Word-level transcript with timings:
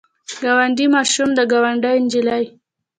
د 0.27 0.31
ګاونډي 0.41 0.85
ماشوم 0.95 1.29
د 1.35 1.39
ګاونډۍ 1.51 1.95
نجلۍ. 2.03 2.45